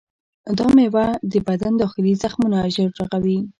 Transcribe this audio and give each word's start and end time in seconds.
دا 0.57 0.67
میوه 0.77 1.07
د 1.31 1.33
بدن 1.47 1.73
داخلي 1.81 2.13
زخمونه 2.23 2.57
ژر 2.73 2.89
رغوي. 2.99 3.37